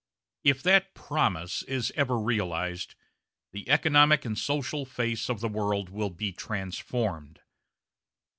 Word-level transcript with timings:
If 0.43 0.63
that 0.63 0.95
"promise" 0.95 1.61
is 1.61 1.93
ever 1.95 2.17
realised, 2.19 2.95
the 3.51 3.69
economic 3.69 4.25
and 4.25 4.35
social 4.35 4.83
face 4.83 5.29
of 5.29 5.41
the 5.41 5.47
world 5.47 5.89
will 5.89 6.09
be 6.09 6.31
transformed. 6.31 7.39